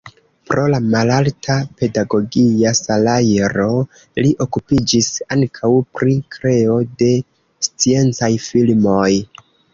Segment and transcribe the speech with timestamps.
[0.51, 3.67] Pro la malalta pedagogia salajro
[4.23, 7.13] li okupiĝis ankaŭ pri kreo de
[7.69, 9.09] sciencaj filmoj.